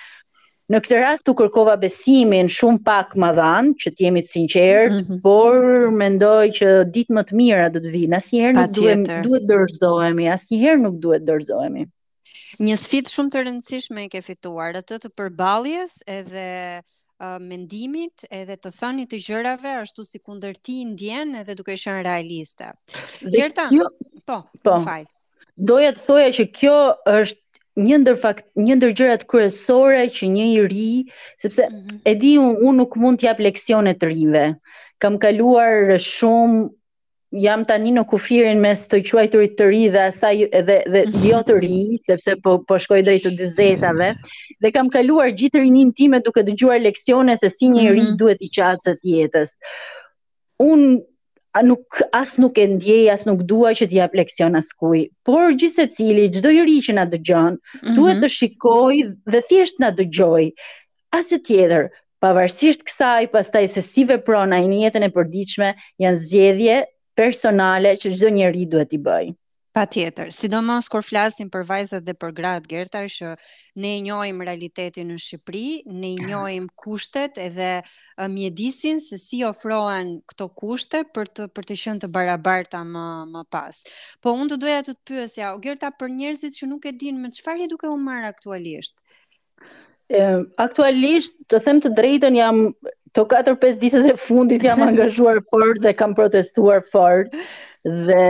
Në 0.69 0.79
këtë 0.85 0.97
rast 1.01 1.29
u 1.31 1.33
kërkova 1.33 1.73
besimin 1.81 2.45
shumë 2.53 2.79
pak 2.85 3.15
më 3.17 3.29
dhan, 3.39 3.69
që 3.81 3.89
të 3.95 4.03
jemi 4.05 4.21
të 4.25 4.29
sinqertë, 4.35 4.91
mm 4.91 5.05
-hmm. 5.07 5.21
por 5.23 5.87
mendoj 5.89 6.51
që 6.59 6.67
ditë 6.93 7.15
më 7.17 7.23
të 7.29 7.37
mira 7.39 7.69
do 7.73 7.81
të 7.81 7.93
vinë. 7.95 8.17
Asnjëherë 8.19 8.55
nuk 8.59 8.75
duhet 8.77 9.09
duhet 9.25 9.47
dorëzohemi, 9.49 10.27
asnjëherë 10.35 10.81
nuk 10.83 10.99
duhet 11.05 11.25
dorëzohemi. 11.25 11.87
Një 12.67 12.77
sfit 12.83 13.09
shumë 13.13 13.33
të 13.33 13.41
rëndësishme 13.47 14.05
e 14.05 14.07
ke 14.13 14.21
fituar, 14.29 14.77
atë 14.83 14.99
të 15.07 15.13
përballjes 15.17 15.97
edhe 16.19 16.45
uh, 16.85 17.39
mendimit, 17.49 18.27
edhe 18.41 18.53
të 18.61 18.75
thënit 18.79 19.09
të 19.11 19.23
gjërave 19.25 19.73
ashtu 19.81 20.05
si 20.05 20.21
kundër 20.21 20.53
ti 20.65 20.83
ndjen 20.91 21.33
edhe 21.41 21.57
duke 21.57 21.73
qenë 21.81 22.05
realiste. 22.05 22.69
Gerta. 23.33 23.71
Po. 24.29 24.43
Po. 24.61 24.77
Doja 25.57 25.97
të 25.97 26.05
thoja 26.05 26.29
që 26.37 26.45
kjo 26.55 26.77
është 27.17 27.48
një 27.83 27.99
ndër 28.03 28.17
fakt 28.23 28.45
një 28.67 28.75
ndër 28.79 28.93
gjërat 28.99 29.25
kryesore 29.29 30.03
që 30.15 30.29
një 30.33 30.45
i 30.47 30.57
ri 30.71 30.89
sepse 31.41 31.65
mm 31.65 31.75
-hmm. 31.75 32.01
e 32.09 32.13
di 32.21 32.33
unë 32.37 32.61
un 32.67 32.75
nuk 32.79 32.95
mund 33.01 33.19
t'jap 33.19 33.39
leksione 33.39 33.93
të 33.95 34.05
rinjve. 34.11 34.45
Kam 35.01 35.17
kaluar 35.23 35.95
shumë 35.95 36.69
jam 37.45 37.63
tani 37.69 37.91
në 37.93 38.03
kufirin 38.09 38.57
mes 38.59 38.87
të 38.89 39.03
quajturit 39.09 39.53
të 39.57 39.65
ri 39.71 39.83
dhe 39.95 40.01
asaj 40.09 40.37
edhe 40.59 40.77
dhe 40.93 41.01
jo 41.29 41.37
të 41.47 41.59
ri 41.63 41.81
sepse 42.07 42.35
po 42.43 42.51
po 42.67 42.77
shkoj 42.83 43.01
drejt 43.05 43.23
të 43.25 43.31
dyzetave 43.39 44.09
dhe 44.61 44.71
kam 44.73 44.89
kaluar 44.95 45.29
gjithë 45.29 45.61
rinin 45.61 45.93
time 45.93 46.19
duke 46.25 46.41
dëgjuar 46.47 46.79
leksione 46.89 47.37
se 47.37 47.49
si 47.57 47.69
një 47.73 47.81
i 47.85 47.91
ri 47.93 48.01
mm 48.01 48.05
-hmm. 48.07 48.15
duhet 48.19 48.37
i 48.47 48.49
qasë 48.57 48.91
të 48.95 49.05
jetës. 49.19 49.49
Unë 50.71 50.99
a 51.55 51.63
nuk 51.63 52.01
as 52.13 52.37
nuk 52.37 52.57
e 52.57 52.65
ndjej 52.67 53.09
as 53.13 53.25
nuk 53.25 53.41
dua 53.49 53.71
që 53.79 53.87
t'i 53.89 53.97
jap 53.99 54.13
leksion 54.19 54.55
as 54.59 54.67
kuj. 54.81 54.99
Por 55.25 55.53
gjithsecili, 55.61 56.27
çdo 56.35 56.51
i 56.69 56.77
që 56.87 56.93
na 56.99 57.05
dëgjon, 57.13 57.57
mm 57.57 57.59
-hmm. 57.79 57.95
duhet 57.97 58.17
të 58.23 58.29
shikoj 58.37 58.95
dhe 59.31 59.41
thjesht 59.49 59.75
na 59.83 59.89
dëgjoj. 59.99 60.43
As 61.17 61.25
tjetër, 61.29 61.89
pavarësisht 62.21 62.81
kësaj, 62.87 63.21
pastaj 63.33 63.65
se 63.73 63.81
si 63.81 64.01
vepron 64.11 64.53
ai 64.57 64.65
në 64.69 64.77
jetën 64.83 65.03
e 65.07 65.13
përditshme, 65.17 65.69
janë 66.03 66.19
zgjedhje 66.27 66.77
personale 67.19 67.91
që 68.01 68.07
çdo 68.15 68.29
njeri 68.29 68.63
duhet 68.71 68.91
i 68.97 69.03
bëjë. 69.07 69.29
Pa 69.69 69.83
tjetër, 69.85 70.31
sidomos 70.33 70.87
kur 70.89 71.03
flasim 71.05 71.45
për 71.53 71.61
vajzat 71.69 72.05
dhe 72.07 72.13
për 72.17 72.31
gratë 72.39 72.69
Gerta, 72.71 73.03
që 73.15 73.33
ne 73.83 73.91
i 73.99 74.01
njohim 74.01 74.39
realitetin 74.41 75.05
në 75.13 75.17
Shqipëri, 75.21 75.61
ne 75.91 76.09
i 76.15 76.15
mhm. 76.17 76.25
njohim 76.31 76.63
kushtet 76.81 77.37
edhe 77.43 77.67
mjedisin 78.33 78.97
se 79.05 79.19
si 79.21 79.43
ofrohen 79.45 80.09
këto 80.31 80.47
kushte 80.57 81.03
për 81.13 81.29
të 81.37 81.45
për 81.53 81.67
të 81.69 81.77
qenë 81.83 82.01
të 82.05 82.09
barabarta 82.15 82.81
më 82.95 83.05
më 83.35 83.43
pas. 83.53 83.77
Po 84.23 84.33
unë 84.39 84.49
të 84.55 84.57
doja 84.65 84.79
të 84.87 84.95
të 84.95 85.11
pyesja, 85.13 85.51
o 85.53 85.61
Gerta, 85.67 85.91
për 86.01 86.15
njerëzit 86.17 86.57
që 86.57 86.69
nuk 86.71 86.87
e 86.89 86.93
dinë 87.05 87.21
me 87.21 87.29
çfarë 87.37 87.67
duke 87.75 87.85
u 87.93 87.97
marr 88.07 88.25
aktualisht. 88.31 88.95
E, 90.09 90.23
aktualisht, 90.65 91.35
të 91.53 91.59
them 91.67 91.83
të 91.85 91.93
drejtën, 92.01 92.39
jam 92.41 92.69
Të 93.17 93.23
4-5 93.25 93.79
ditët 93.81 94.03
e 94.05 94.11
fundit 94.21 94.61
jam 94.61 94.83
angazhuar 94.85 95.39
fort 95.49 95.79
dhe 95.81 95.95
kam 95.97 96.11
protestuar 96.13 96.83
fort 96.91 97.33
dhe 98.05 98.27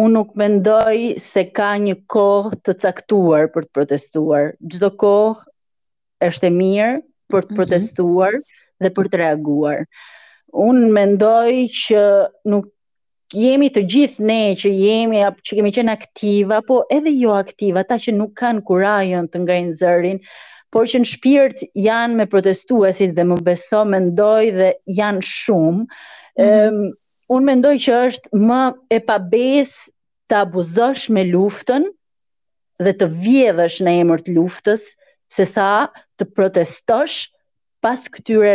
unë 0.00 0.12
nuk 0.16 0.30
mendoj 0.40 0.96
se 1.20 1.42
ka 1.56 1.72
një 1.84 1.94
kohë 2.14 2.58
të 2.64 2.74
caktuar 2.84 3.48
për 3.54 3.64
të 3.66 3.72
protestuar. 3.76 4.52
Gjdo 4.60 4.90
kohë 5.02 6.28
është 6.28 6.48
e 6.48 6.52
mirë 6.56 6.96
për 7.32 7.44
të 7.44 7.52
mhm. 7.52 7.56
protestuar 7.60 8.38
dhe 8.82 8.92
për 8.96 9.10
të 9.12 9.20
reaguar. 9.22 9.84
Unë 10.64 10.88
mendoj 10.96 11.50
që 11.80 12.06
nuk 12.52 12.70
jemi 13.32 13.70
të 13.72 13.82
gjithë 13.88 14.24
ne 14.28 14.40
që 14.62 14.72
jemi 14.76 15.20
që 15.20 15.58
kemi 15.58 15.72
qenë 15.72 15.92
aktiva, 15.92 16.58
po 16.68 16.82
edhe 16.92 17.12
jo 17.16 17.32
aktiva, 17.36 17.84
ata 17.84 17.96
që 18.00 18.12
nuk 18.16 18.34
kanë 18.36 18.64
kurajën 18.68 19.30
të 19.32 19.42
ngajnë 19.46 19.78
zërin, 19.80 20.18
por 20.72 20.88
që 20.88 21.00
në 21.02 21.08
shpirt 21.08 21.62
janë 21.84 22.16
me 22.18 22.26
protestuesit 22.32 23.14
dhe 23.16 23.24
më 23.32 23.38
beso, 23.48 23.84
mendoj 23.94 24.50
dhe 24.58 24.68
janë 25.00 25.24
shumë. 25.28 25.86
Mm 26.40 26.60
-hmm 26.62 26.92
unë 27.32 27.48
mendoj 27.48 27.74
që 27.86 27.98
është 28.08 28.40
më 28.46 28.60
e 28.96 29.00
pabes 29.08 29.72
të 30.30 30.40
abuzosh 30.46 31.08
me 31.16 31.26
luftën 31.30 31.86
dhe 32.82 32.96
të 32.98 33.10
vjedhësh 33.24 33.80
në 33.86 33.96
emër 34.04 34.22
të 34.26 34.36
luftës 34.38 34.88
se 35.32 35.46
sa 35.48 35.70
të 36.20 36.26
protestosh 36.36 37.22
pas 37.82 37.98
këtyre 38.14 38.54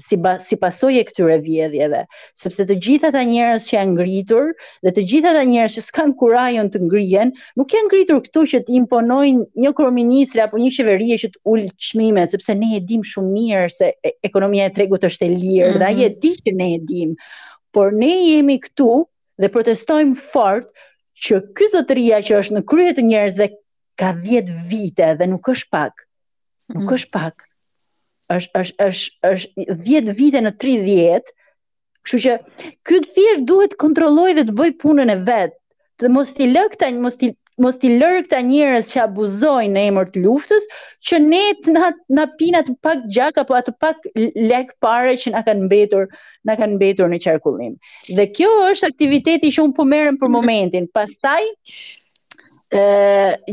si, 0.00 0.16
ba, 0.16 0.38
si 0.40 0.56
pasoj 0.56 0.88
e 0.96 1.02
këtyre 1.04 1.34
vjedhjeve, 1.44 1.98
sepse 2.40 2.64
të 2.64 2.76
gjitha 2.86 3.10
ta 3.12 3.20
që 3.28 3.48
janë 3.68 3.92
ngritur 3.92 4.54
dhe 4.86 4.92
të 4.96 5.02
gjitha 5.10 5.34
ta 5.36 5.42
që 5.52 5.82
s'kan 5.84 6.14
kurajon 6.16 6.70
të 6.72 6.80
ngrien, 6.86 7.34
nuk 7.60 7.74
janë 7.76 7.90
ngritur 7.90 8.22
këtu 8.24 8.46
që 8.54 8.62
t'imponojnë 8.70 9.60
një 9.66 9.72
kërë 9.76 10.44
apo 10.46 10.62
një 10.62 10.70
qeveri 10.78 11.10
që 11.26 11.30
t'ullë 11.34 11.68
qmime, 11.88 12.24
sepse 12.32 12.56
ne 12.56 12.78
e 12.78 12.80
dim 12.88 13.04
shumë 13.04 13.34
mirë 13.36 13.68
se 13.76 13.90
ekonomia 14.30 14.70
e 14.70 14.72
tregut 14.78 15.04
është 15.04 15.26
e 15.26 15.30
lirë, 15.36 15.68
mm 15.68 15.74
-hmm. 15.74 15.78
dhe 15.78 15.86
aje 15.92 16.08
mhm. 16.08 16.18
di 16.24 16.32
që 16.40 16.56
ne 16.62 16.70
e 16.74 16.80
dim, 16.88 17.12
por 17.76 17.92
ne 17.92 18.08
jemi 18.32 18.56
këtu 18.64 18.86
dhe 19.42 19.50
protestojmë 19.52 20.16
fort 20.32 20.70
që 21.26 21.40
ky 21.58 21.66
zotëria 21.74 22.22
që 22.24 22.38
është 22.40 22.54
në 22.56 22.62
krye 22.72 22.94
të 22.96 23.02
njerëzve 23.08 23.48
ka 24.00 24.14
10 24.22 24.54
vite 24.70 25.08
dhe 25.18 25.28
nuk 25.28 25.50
është 25.52 25.68
pak. 25.76 26.06
Nuk 26.72 26.94
është 26.96 27.12
pak. 27.18 27.34
Është 28.36 28.62
është 28.62 28.86
është 28.86 29.32
është 29.32 29.76
10 29.88 30.08
vite 30.22 30.40
në 30.46 30.54
30. 30.64 31.28
Kështu 32.06 32.22
që 32.24 32.36
ky 32.88 33.02
thjesht 33.18 33.44
duhet 33.52 33.74
të 33.74 33.80
kontrollojë 33.84 34.38
dhe 34.40 34.46
të 34.48 34.56
bëj 34.62 34.70
punën 34.80 35.12
e 35.12 35.20
vet, 35.28 35.54
të 36.00 36.12
mos 36.16 36.32
ti 36.36 36.48
lë 36.48 36.64
këta, 36.72 36.88
mos 37.04 37.20
ti 37.20 37.34
mos 37.62 37.78
t'i 37.80 37.88
lërë 37.98 38.24
këta 38.26 38.40
njerëz 38.46 38.88
që 38.92 39.02
abuzojnë 39.06 39.72
në 39.76 39.84
emër 39.90 40.08
të 40.14 40.22
luftës, 40.26 40.66
që 41.08 41.20
ne 41.24 41.42
të 41.64 41.74
na 41.76 41.90
na 42.18 42.26
pinat 42.38 42.68
pak 42.84 43.04
gjak 43.14 43.38
apo 43.40 43.56
atë 43.58 43.74
pak 43.80 44.08
lek 44.50 44.74
pare 44.84 45.16
që 45.22 45.32
na 45.34 45.42
kanë 45.46 45.66
mbetur, 45.68 46.08
na 46.46 46.56
kanë 46.60 46.76
mbetur 46.76 47.10
në 47.12 47.20
qarkullim. 47.24 47.76
Dhe 48.10 48.28
kjo 48.36 48.50
është 48.72 48.90
aktiviteti 48.92 49.52
që 49.56 49.62
un 49.64 49.74
po 49.78 49.86
merrem 49.88 50.18
për 50.20 50.30
momentin. 50.36 50.86
Pastaj 50.96 51.44
ë 52.76 52.82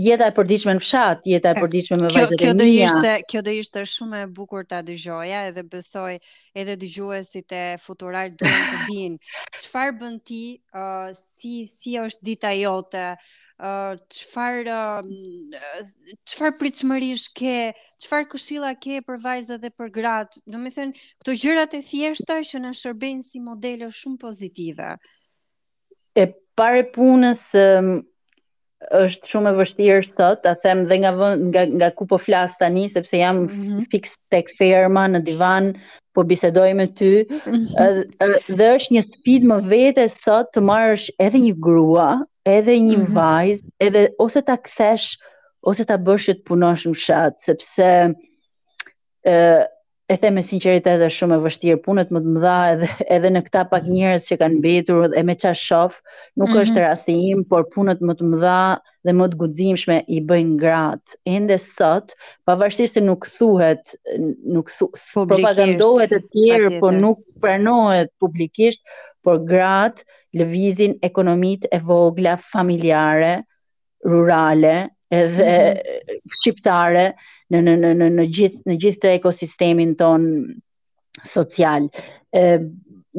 jeta 0.03 0.27
e 0.27 0.33
përditshme 0.36 0.74
në 0.75 0.81
fshat, 0.83 1.22
jeta 1.29 1.51
e 1.53 1.62
përditshme 1.62 2.00
me 2.01 2.10
vajzat 2.10 2.31
e 2.33 2.33
mia. 2.33 2.41
Kjo 2.50 2.55
do 2.60 2.65
ishte, 2.74 3.13
kjo 3.31 3.43
do 3.48 3.53
ishte 3.55 3.83
shumë 3.93 4.24
e 4.25 4.25
bukur 4.36 4.65
ta 4.67 4.81
dëgjoja, 4.83 5.45
edhe 5.53 5.63
besoj 5.63 6.17
edhe 6.51 6.75
dëgjuesit 6.83 7.55
e 7.55 7.63
futural 7.79 8.33
duan 8.36 8.60
të 8.74 8.81
dinë 8.89 9.62
çfarë 9.63 9.95
bën 10.01 10.19
ti, 10.27 10.41
uh, 10.75 11.13
si 11.15 11.63
si 11.72 11.95
është 12.03 12.29
dita 12.33 12.51
jote, 12.57 13.05
çfarë 13.60 14.67
uh, 14.67 15.86
çfarë 16.25 16.67
uh, 16.67 17.29
ke, 17.38 17.53
çfarë 18.03 18.27
këshilla 18.31 18.72
ke 18.83 18.98
për 19.07 19.17
vajzat 19.25 19.62
dhe 19.63 19.69
për 19.77 19.89
gratë. 20.00 20.41
Do 20.53 20.57
të 20.65 20.72
thënë, 20.74 20.93
këto 21.22 21.36
gjërat 21.43 21.74
e 21.74 21.81
thjeshta 21.89 22.39
që 22.50 22.60
na 22.65 22.72
shërbejnë 22.81 23.24
si 23.29 23.39
modele 23.50 23.89
shumë 24.01 24.17
pozitive. 24.25 24.95
E 26.15 26.27
pare 26.55 26.83
punës 26.95 27.41
është 28.98 29.30
shumë 29.32 29.52
e 29.52 29.58
vështirë 29.60 30.06
sot, 30.18 30.46
a 30.50 30.54
them 30.63 30.82
dhe 30.90 30.98
nga, 31.04 31.12
nga, 31.40 31.66
nga 31.72 31.90
ku 31.98 32.08
po 32.10 32.18
flas 32.20 32.56
tani, 32.60 32.88
sepse 32.92 33.16
jam 33.22 33.44
mm 33.46 33.50
-hmm. 33.52 33.82
fix 33.92 34.18
tek 34.34 34.50
ferma 34.58 35.06
në 35.13 35.24
divan, 35.28 35.72
po 36.13 36.24
bisedoj 36.24 36.70
me 36.78 36.86
ty, 36.88 37.13
mm 37.24 37.60
-hmm. 37.78 38.56
dhe 38.60 38.68
është 38.78 38.92
një 38.96 39.04
speed 39.13 39.42
më 39.52 39.58
vete 39.70 40.08
sot 40.13 40.48
të 40.54 40.62
marrësh 40.68 41.08
edhe 41.25 41.40
një 41.46 41.54
grua, 41.68 42.10
edhe 42.58 42.74
një 42.88 42.98
mm 42.98 43.06
-hmm. 43.06 43.16
vajz, 43.16 43.58
edhe 43.86 44.10
ose 44.20 44.42
ta 44.42 44.58
kthesh, 44.58 45.10
ose 45.62 45.86
ta 45.86 45.98
të 45.98 46.44
punosh 46.46 46.88
në 46.88 46.96
shatë, 47.06 47.42
sepse 47.44 47.90
e, 49.36 49.66
e 50.13 50.17
them 50.22 50.38
me 50.38 50.41
sinqeritet 50.46 51.01
është 51.01 51.17
shumë 51.17 51.36
e 51.36 51.41
vështirë 51.43 51.79
punët 51.86 52.12
më 52.13 52.20
të 52.22 52.32
mëdha 52.36 52.55
edhe 52.74 52.89
edhe 53.15 53.29
në 53.34 53.41
këta 53.48 53.63
pak 53.72 53.88
njerëz 53.89 54.27
që 54.29 54.36
kanë 54.41 54.58
mbetur 54.60 55.08
dhe 55.13 55.24
me 55.25 55.36
çfarë 55.41 55.60
shoh, 55.65 55.96
nuk 56.38 56.50
mm 56.50 56.53
-hmm. 56.53 56.62
është 56.65 56.82
rasti 56.84 57.15
im, 57.32 57.39
por 57.50 57.63
punët 57.74 58.00
më 58.08 58.13
të 58.20 58.24
mëdha 58.29 58.60
dhe 59.05 59.12
më 59.17 59.25
të 59.32 59.39
guximshme 59.41 59.98
i 60.15 60.17
bëjnë 60.29 60.58
grat. 60.63 61.03
Ende 61.36 61.58
sot, 61.58 62.13
pavarësisht 62.46 62.93
se 63.00 63.01
nuk 63.10 63.22
thuhet, 63.38 63.84
nuk 64.55 64.67
thu, 64.77 64.86
po 65.13 65.25
propagandohet 65.32 66.12
e 66.17 66.22
tjerë, 66.32 66.79
por 66.79 66.93
nuk 67.03 67.17
pranohet 67.41 68.08
publikisht, 68.22 68.82
por 69.25 69.38
grat 69.51 69.96
lëvizin 70.38 70.93
ekonomitë 71.10 71.67
e 71.75 71.79
vogla 71.89 72.38
familjare 72.53 73.34
rurale, 74.12 74.93
edhe 75.13 75.58
mm 75.58 75.77
-hmm. 75.77 76.22
shqiptare 76.39 77.05
në 77.53 77.62
në 77.67 77.75
në 77.84 77.91
në 78.01 78.08
në 78.20 78.27
gjithë 78.38 78.70
në 78.72 78.77
gjithë 78.86 79.03
të 79.05 79.12
ekosistemin 79.20 79.96
ton 80.01 80.24
social. 81.36 81.88
ë 82.36 82.63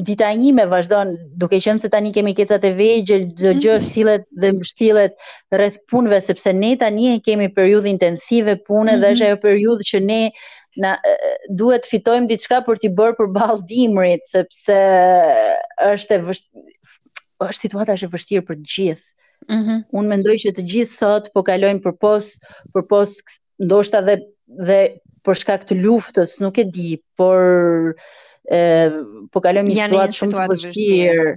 Dita 0.06 0.26
e 0.32 0.34
1 0.34 0.48
me 0.58 0.64
vazhdon 0.66 1.10
duke 1.40 1.58
qenë 1.64 1.82
se 1.84 1.88
tani 1.90 2.10
kemi 2.16 2.32
kecat 2.34 2.64
e 2.66 2.72
vegjël, 2.78 3.28
çdo 3.38 3.50
gjë 3.62 3.76
mhm. 3.76 3.84
sillet 3.92 4.24
dhe 4.42 4.48
mbështillet 4.56 5.12
rreth 5.54 5.76
punëve 5.92 6.18
sepse 6.26 6.50
ne 6.56 6.72
tani 6.80 7.20
kemi 7.26 7.46
periudhë 7.58 7.92
intensive 7.94 8.56
pune 8.68 8.90
mm 8.90 8.96
-hmm. 8.96 9.04
dhe 9.04 9.12
mhm. 9.12 9.14
është 9.14 9.28
ajo 9.28 9.38
periudhë 9.44 9.86
që 9.92 9.98
ne 10.10 10.20
na 10.82 10.92
duhet 11.60 11.86
fitojmë 11.92 12.26
diçka 12.30 12.56
për 12.68 12.76
t'i 12.80 12.88
bërë 12.98 13.14
përballë 13.20 13.66
dimrit 13.70 14.24
sepse 14.34 14.78
është 15.92 16.14
e 16.16 16.18
vështirë 16.28 16.72
është 17.48 17.62
situata 17.64 17.94
është 17.96 18.08
e 18.10 18.14
vështirë 18.16 18.44
për 18.50 18.56
të 18.58 18.66
gjithë. 18.74 19.13
-hmm. 19.52 19.80
Unë 19.98 20.10
mendoj 20.12 20.34
që 20.44 20.52
të 20.56 20.64
gjithë 20.72 20.96
sot 21.00 21.28
po 21.34 21.42
kalojnë 21.46 21.82
për 21.84 21.94
pos, 22.02 22.28
për 22.74 22.84
pos 22.92 23.16
ndoshta 23.62 24.02
dhe 24.06 24.18
dhe 24.68 24.78
për 25.24 25.38
shkak 25.40 25.62
të 25.68 25.76
luftës, 25.80 26.34
nuk 26.44 26.58
e 26.60 26.66
di, 26.68 26.98
por 27.18 27.94
e, 28.52 28.58
po 29.32 29.40
kalojmë 29.40 29.70
një 29.72 29.86
situatë 29.88 30.16
shumë 30.18 30.34
të 30.34 30.48
vështirë. 30.56 31.30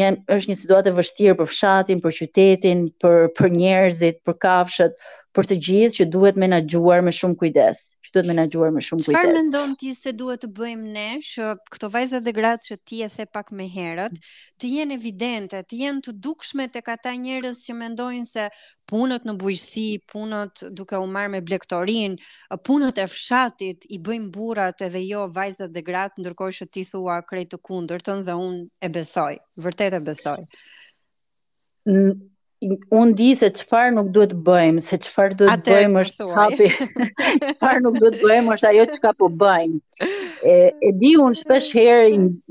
Jam 0.00 0.16
është 0.34 0.50
një 0.50 0.56
situatë 0.58 0.90
e 0.92 0.96
vështirë 0.96 1.36
për 1.38 1.48
fshatin, 1.52 2.02
për 2.02 2.16
qytetin, 2.18 2.82
për 3.02 3.16
për 3.38 3.54
njerëzit, 3.54 4.18
për 4.26 4.36
kafshët, 4.44 4.98
për 5.38 5.48
të 5.50 5.60
gjithë 5.68 5.96
që 6.00 6.08
duhet 6.16 6.42
menaxhuar 6.42 7.06
me 7.06 7.14
shumë 7.20 7.38
kujdes. 7.44 7.84
Ëh, 7.86 7.99
që 8.10 8.22
duhet 8.22 8.28
menaxhuar 8.30 8.70
më 8.74 8.82
shumë 8.84 9.00
kujdes. 9.00 9.14
Çfarë 9.14 9.34
mendon 9.34 9.72
ti 9.78 9.92
se 9.94 10.12
duhet 10.18 10.40
të 10.42 10.48
bëjmë 10.54 10.88
ne, 10.94 11.10
që 11.22 11.44
këto 11.72 11.86
vajza 11.94 12.20
dhe 12.24 12.32
gratë 12.34 12.64
që 12.66 12.76
ti 12.86 12.98
e 13.02 13.08
the 13.14 13.26
pak 13.34 13.50
më 13.54 13.66
herët, 13.74 14.18
të 14.58 14.70
jenë 14.72 14.96
evidente, 14.98 15.58
të 15.62 15.78
jenë 15.84 16.02
të 16.06 16.14
dukshme 16.26 16.66
tek 16.74 16.88
ata 16.94 17.12
njerëz 17.22 17.62
që 17.66 17.76
mendojnë 17.80 18.28
se 18.30 18.48
punët 18.90 19.26
në 19.28 19.34
bujqësi, 19.38 19.86
punët 20.10 20.64
duke 20.78 20.98
u 20.98 21.06
marrë 21.06 21.30
me 21.36 21.40
blegtorin, 21.46 22.18
punët 22.66 22.98
e 22.98 23.06
fshatit 23.12 23.86
i 23.94 23.98
bëjnë 24.08 24.30
burrat 24.34 24.80
edhe 24.88 25.02
jo 25.06 25.28
vajzat 25.36 25.70
dhe 25.70 25.82
gratë, 25.90 26.20
ndërkohë 26.24 26.56
që 26.58 26.66
ti 26.74 26.84
thua 26.90 27.20
krejt 27.22 27.52
të 27.54 27.58
kundërtën 27.68 28.24
dhe 28.26 28.34
unë 28.48 28.66
e 28.82 28.88
besoj, 28.96 29.36
vërtet 29.66 29.98
e 29.98 30.02
besoj 30.10 30.42
unë 32.62 33.14
di 33.16 33.28
se 33.40 33.48
qëfar 33.56 33.92
nuk 33.96 34.10
duhet 34.12 34.32
bëjmë, 34.44 34.82
se 34.84 34.98
qëfar 35.00 35.32
duhet 35.40 35.62
bëjmë 35.64 35.96
po 35.96 36.00
është 36.04 36.24
thuaj. 36.24 36.34
hapi, 36.36 37.04
qëfar 37.44 37.78
nuk 37.86 37.96
duhet 38.02 38.18
bëjmë 38.20 38.52
është 38.56 38.68
ajo 38.70 38.84
që 38.90 38.98
ka 39.04 39.12
po 39.20 39.30
bëjmë. 39.40 39.80
E, 40.44 40.56
e 40.76 40.90
di 41.00 41.14
unë 41.24 41.38
shpesh 41.40 41.70
herë 41.76 42.10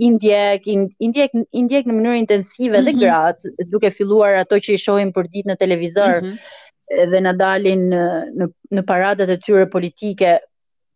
indjek, 0.10 0.66
indjek, 1.04 1.38
indjek 1.62 1.89
në 1.92 1.96
mënyrë 2.00 2.24
intensive 2.24 2.82
dhe 2.82 2.96
mm 2.96 2.96
-hmm. 2.96 3.06
gratë, 3.06 3.70
duke 3.72 3.92
filluar 4.00 4.34
ato 4.42 4.58
që 4.66 4.70
i 4.74 4.82
shohim 4.86 5.13
për 5.13 5.30
ditë 5.34 5.51
në 5.51 5.58
televizor, 5.62 6.22
mm 6.24 6.32
-hmm. 6.32 7.12
dhe 7.13 7.20
në 7.28 7.36
dalin 7.44 7.82
në, 7.94 8.04
në, 8.42 8.50
në 8.82 8.86
paradet 8.89 9.30
e 9.30 9.38
tyre 9.38 9.68
politike, 9.70 10.38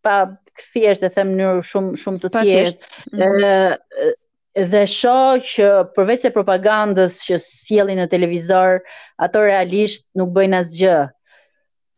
pa 0.01 0.15
këthjesht 0.57 1.03
e 1.05 1.09
them 1.13 1.37
në 1.37 1.43
mënyrë 1.43 1.69
shumë, 1.71 1.95
shumë 2.01 2.19
të 2.23 2.29
thjesht, 2.41 2.81
mm 3.13 3.21
-hmm 3.21 4.11
dhe 4.53 4.85
shoh 4.85 5.39
që 5.41 5.67
përveç 5.97 6.21
se 6.27 6.31
propagandës 6.33 7.13
që 7.25 7.37
sjellin 7.41 7.97
në 8.03 8.07
televizor, 8.11 8.81
ato 9.17 9.41
realisht 9.47 10.05
nuk 10.21 10.29
bëjnë 10.35 10.59
asgjë. 10.61 10.97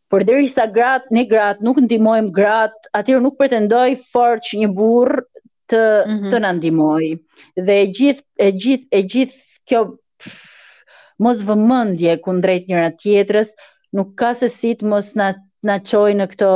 Por 0.09 0.23
derisa 0.23 0.67
grat, 0.71 1.09
ne 1.11 1.25
grat 1.27 1.59
nuk 1.65 1.81
ndihmojmë 1.83 2.31
grat, 2.31 2.75
aty 2.95 3.17
nuk 3.19 3.35
pretendoj 3.41 3.87
fort 4.13 4.45
që 4.47 4.61
një 4.61 4.69
burr 4.77 5.25
të 5.67 5.81
mm 5.81 6.19
-hmm. 6.19 6.31
të 6.31 6.37
na 6.41 6.51
ndihmojë. 6.53 7.11
Dhe 7.67 7.75
e 7.81 7.85
gjithë 7.97 8.23
e 8.39 8.47
gjithë 8.61 8.87
e 8.91 8.99
gjithë 9.11 9.41
kjo 9.67 9.81
mos 11.23 11.39
vëmendje 11.47 12.21
kundrejt 12.23 12.67
njëra 12.69 12.89
tjetrës, 13.01 13.49
nuk 13.95 14.09
ka 14.19 14.33
se 14.33 14.47
si 14.49 14.69
të 14.75 14.85
mos 14.85 15.15
na 15.15 15.27
na 15.65 15.79
çojë 15.81 16.13
në 16.15 16.25
këtë 16.31 16.49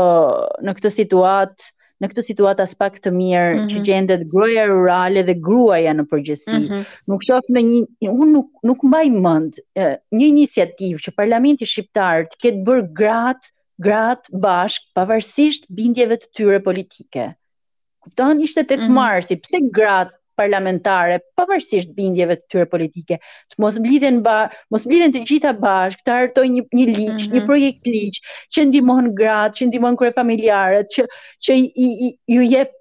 në 0.66 0.72
këtë 0.78 0.90
situatë 1.00 1.64
në 2.04 2.08
këtë 2.12 2.24
situatë 2.30 2.64
as 2.66 2.74
pak 2.80 2.98
të 3.04 3.12
mirë 3.14 3.46
mm 3.46 3.58
-hmm. 3.58 3.70
që 3.72 3.76
mhm. 3.80 3.86
gjendet 3.90 4.22
gruaja 4.34 4.66
rurale 4.70 5.24
dhe 5.30 5.36
gruaja 5.48 5.94
në 5.98 6.06
përgjithësi. 6.12 6.58
Mm 6.58 6.68
-hmm. 6.68 6.86
Nuk 7.12 7.26
shoh 7.28 7.50
në 7.56 7.64
një 7.70 8.12
unë 8.14 8.30
nuk 8.36 8.50
nuk 8.72 8.86
mbaj 8.92 9.04
mend 9.16 9.60
një 9.78 10.30
iniciativë 10.36 11.04
që 11.08 11.16
Parlamenti 11.20 11.68
shqiptar 11.74 12.26
të 12.34 12.42
ketë 12.46 12.64
bërë 12.72 12.86
gratë 13.02 13.54
gratë 13.90 14.38
bashk 14.46 14.88
pavarësisht 15.00 15.68
bindjeve 15.80 16.18
të 16.20 16.32
tyre 16.36 16.62
politike. 16.64 17.28
Kupton? 18.04 18.40
Ishte 18.48 18.64
8 18.66 18.76
mm 18.76 18.84
-hmm. 18.84 18.98
marsi, 19.00 19.36
pse 19.44 19.60
gratë 19.80 20.19
parlamentare, 20.40 21.20
pavarësisht 21.38 21.92
bindjeve 21.98 22.38
të 22.40 22.46
tyre 22.54 22.68
politike, 22.72 23.18
të 23.54 23.62
mos 23.64 23.80
blidhen 23.84 24.22
ba, 24.26 24.38
mos 24.74 24.86
mblidhen 24.88 25.12
të 25.18 25.24
gjitha 25.28 25.52
bashkë, 25.60 26.06
të 26.08 26.16
hartojnë 26.18 26.54
një 26.56 26.64
një 26.80 26.86
ligj, 26.94 27.10
mm 27.10 27.18
-hmm. 27.18 27.34
një 27.36 27.42
mhm. 27.42 27.50
projekt 27.50 27.90
ligj 27.92 28.22
që 28.56 28.66
ndihmon 28.70 29.12
gratë, 29.20 29.58
që 29.60 29.68
ndihmon 29.70 29.98
kurë 30.00 30.16
familjarët, 30.22 30.96
që 30.96 31.08
që 31.48 31.60
i, 31.64 31.68
i, 31.88 31.92
i 32.08 32.34
ju 32.38 32.46
jep 32.54 32.72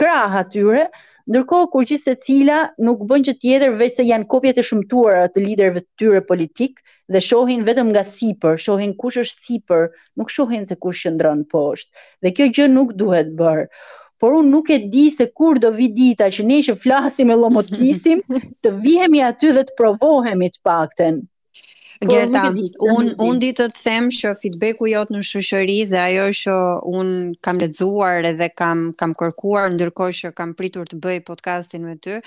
krah 0.00 0.38
atyre, 0.42 0.86
ndërkohë 1.28 1.68
kur 1.74 1.84
gjithë 1.90 2.04
se 2.08 2.14
cila 2.24 2.58
nuk 2.88 3.02
bën 3.10 3.24
që 3.28 3.34
tjetër 3.42 3.74
veç 3.82 3.98
se 3.98 4.04
janë 4.10 4.28
kopjet 4.32 4.58
e 4.58 4.64
shumtuara 4.68 5.26
të 5.32 5.42
liderëve 5.44 5.82
të 5.84 5.90
tyre 6.02 6.22
politik 6.30 6.80
dhe 7.12 7.20
shohin 7.28 7.66
vetëm 7.68 7.90
nga 7.92 8.02
sipër, 8.14 8.56
shohin 8.64 8.94
kush 9.02 9.20
është 9.20 9.44
sipër, 9.48 9.88
nuk 10.16 10.32
shohin 10.36 10.64
se 10.66 10.76
kush 10.84 11.04
qëndron 11.04 11.44
poshtë. 11.52 11.92
Dhe 12.24 12.32
kjo 12.36 12.48
gjë 12.56 12.68
nuk 12.72 12.96
duhet 13.00 13.28
bërë 13.36 13.68
por 14.18 14.34
unë 14.36 14.50
nuk 14.50 14.68
e 14.74 14.78
di 14.90 15.06
se 15.14 15.26
kur 15.34 15.60
do 15.62 15.70
vi 15.74 15.88
dita 15.94 16.26
që 16.34 16.44
ne 16.48 16.58
që 16.66 16.74
flasim 16.82 17.30
e 17.30 17.36
lomotisim, 17.38 18.20
të 18.64 18.72
vihemi 18.82 19.22
aty 19.24 19.52
dhe 19.54 19.64
të 19.68 19.76
provohemi 19.78 20.50
të 20.54 20.62
pakten. 20.66 21.20
Gerta, 21.98 22.44
un 22.94 23.08
un 23.24 23.38
di 23.42 23.48
të 23.58 23.64
them 23.74 24.06
që 24.14 24.36
feedbacku 24.38 24.86
jot 24.86 25.08
në 25.10 25.22
shoqëri 25.26 25.78
dhe 25.90 25.98
ajo 26.02 26.26
që 26.40 26.58
un 26.98 27.08
kam 27.42 27.58
lexuar 27.58 28.28
edhe 28.30 28.46
kam 28.60 28.88
kam 29.00 29.16
kërkuar 29.18 29.72
ndërkohë 29.74 30.16
që 30.20 30.30
kam 30.38 30.52
pritur 30.54 30.86
të 30.86 31.00
bëj 31.02 31.16
podcastin 31.26 31.88
me 31.88 31.96
ty, 31.98 32.20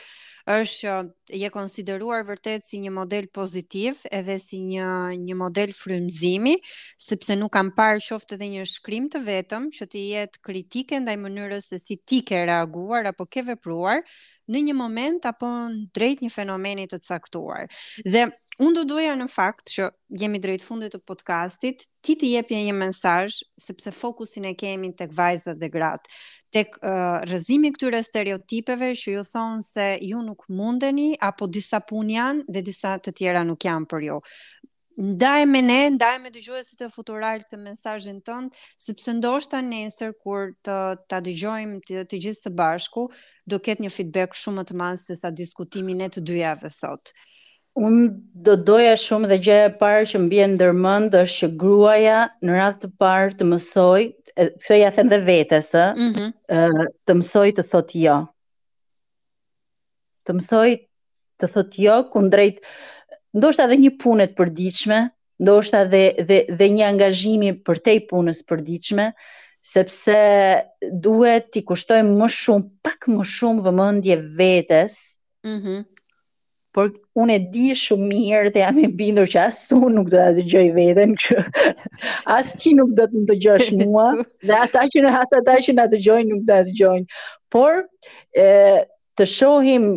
është 0.46 0.82
që 0.82 1.38
je 1.38 1.50
konsideruar 1.54 2.24
vërtet 2.28 2.64
si 2.66 2.80
një 2.82 2.92
model 2.92 3.28
pozitiv 3.34 4.02
edhe 4.12 4.38
si 4.42 4.60
një 4.66 4.86
një 5.22 5.36
model 5.38 5.72
frymëzimi, 5.76 6.56
sepse 7.00 7.36
nuk 7.38 7.54
kam 7.54 7.70
parë 7.76 8.02
qoftë 8.02 8.36
edhe 8.38 8.48
një 8.56 8.66
shkrim 8.68 9.08
të 9.12 9.22
vetëm 9.26 9.68
që 9.76 9.86
të 9.94 10.02
jetë 10.06 10.42
kritike 10.46 11.00
ndaj 11.04 11.18
mënyrës 11.22 11.72
se 11.74 11.80
si 11.80 11.98
ti 12.10 12.22
ke 12.26 12.42
reaguar 12.48 13.08
apo 13.12 13.26
ke 13.28 13.44
vepruar 13.52 14.00
në 14.52 14.64
një 14.68 14.76
moment 14.76 15.26
apo 15.30 15.48
drejt 15.96 16.22
një 16.26 16.30
fenomeni 16.34 16.88
të 16.92 17.00
caktuar. 17.06 17.70
Dhe 18.06 18.26
unë 18.62 18.76
do 18.82 18.84
doja 18.96 19.14
në 19.16 19.30
fakt 19.32 19.70
që 19.72 19.90
jemi 20.20 20.42
drejt 20.44 20.66
fundit 20.66 20.92
të 20.96 21.00
podcastit, 21.08 21.86
ti 22.04 22.18
të 22.20 22.34
jepje 22.36 22.60
një 22.66 22.76
mesazh 22.82 23.42
sepse 23.62 23.94
fokusin 23.96 24.50
e 24.52 24.56
kemi 24.60 24.92
tek 25.00 25.14
vajzat 25.16 25.56
dhe 25.62 25.70
gratë 25.72 26.10
tek 26.56 26.76
rrëzimi 27.26 27.72
uh, 27.72 27.76
këtyre 27.78 28.02
stereotipeve 28.06 28.92
që 29.00 29.14
ju 29.16 29.24
thon 29.28 29.62
se 29.66 29.90
ju 30.04 30.22
nuk 30.24 30.46
mundeni 30.50 31.14
apo 31.24 31.48
disa 31.48 31.80
pun 31.88 32.10
janë 32.12 32.46
dhe 32.52 32.64
disa 32.68 32.96
të 33.00 33.14
tjera 33.20 33.44
nuk 33.48 33.68
janë 33.68 33.88
për 33.92 34.08
ju. 34.10 34.20
Ndaj 35.02 35.46
me 35.48 35.62
ne, 35.64 35.78
ndaj 35.96 36.18
me 36.20 36.28
dëgjuesit 36.36 36.82
e 36.84 36.90
futural 36.92 37.40
të 37.48 37.62
mesazhin 37.64 38.18
tënd, 38.28 38.52
sepse 38.60 39.14
ndoshta 39.16 39.62
nesër 39.64 40.12
kur 40.20 40.50
të 40.68 40.76
ta 41.10 41.22
dëgjojmë 41.24 41.78
të, 41.88 42.04
të 42.12 42.20
gjithë 42.26 42.40
së 42.42 42.52
bashku, 42.60 43.06
do 43.50 43.60
ket 43.64 43.80
një 43.80 43.94
feedback 43.96 44.36
shumë 44.36 44.60
më 44.60 44.68
të 44.72 44.80
madh 44.82 45.00
se 45.00 45.16
sa 45.16 45.32
diskutimin 45.32 46.02
ne 46.04 46.10
të 46.12 46.26
dy 46.28 46.42
javë 46.44 46.74
sot. 46.76 47.14
Un 47.80 48.02
do 48.44 48.58
doja 48.68 48.98
shumë 49.00 49.32
dhe 49.32 49.40
gjëja 49.46 49.70
e 49.70 49.76
parë 49.80 50.04
që 50.12 50.20
mbien 50.26 50.56
ndërmend 50.58 51.16
është 51.22 51.38
që 51.46 51.52
gruaja 51.64 52.20
në 52.44 52.58
radh 52.60 52.82
të 52.84 52.92
parë 53.00 53.38
të 53.40 53.48
mësoj 53.48 54.04
kështë 54.38 54.78
ja 54.80 54.90
them 54.96 55.10
dhe 55.12 55.20
vetës, 55.28 55.72
mm 55.76 56.14
-hmm. 56.14 56.88
të 57.08 57.16
mësoj 57.20 57.48
të 57.58 57.64
thot 57.72 57.92
jo. 57.98 58.18
Të 60.26 60.36
mësoj 60.38 60.68
të 61.42 61.50
thot 61.54 61.78
jo, 61.82 61.96
kundrejt, 62.14 62.60
ndoshta 63.36 63.66
adhe 63.68 63.78
një 63.82 63.92
punet 64.02 64.36
përdiqme, 64.38 65.02
ndoshta 65.42 65.86
dhe, 65.92 66.04
dhe, 66.30 66.38
dhe 66.58 66.68
një 66.70 66.88
angazhimi 66.94 67.52
për 67.66 67.80
te 67.84 67.96
i 67.98 68.04
punës 68.12 68.44
diqme, 68.68 69.14
sepse 69.74 70.16
duhet 71.04 71.52
t'i 71.52 71.62
kushtojmë 71.66 72.14
më 72.22 72.28
shumë, 72.40 72.70
pak 72.84 73.08
më 73.18 73.24
shumë 73.36 73.64
vëmëndje 73.68 74.16
vetës, 74.38 74.96
mm 75.44 75.58
-hmm 75.64 75.84
por 76.74 76.88
unë 77.20 77.34
e 77.36 77.40
di 77.52 77.66
shumë 77.76 78.06
mirë 78.12 78.52
dhe 78.56 78.62
jam 78.64 78.78
e 78.80 78.90
bindur 79.00 79.28
që 79.32 79.44
unë 79.76 79.90
nuk 79.98 80.12
do 80.14 80.20
ta 80.22 80.30
dëgjoj 80.38 80.66
veten 80.76 81.16
që 81.24 81.42
as 82.38 82.52
ti 82.62 82.74
nuk 82.78 82.94
do 82.98 83.08
të 83.12 83.18
më 83.24 83.28
dëgjosh 83.34 83.72
mua 83.82 84.08
dhe 84.48 84.56
ata 84.64 84.86
që 84.94 85.04
na 85.06 85.12
ata 85.20 85.58
që 85.66 85.76
na 85.78 85.88
dëgjojnë 85.92 86.30
nuk 86.32 86.46
do 86.48 86.60
të 86.62 86.68
dëgjojnë 86.70 87.20
por 87.52 87.82
e, 87.84 88.48
të 89.18 89.28
shohim 89.36 89.90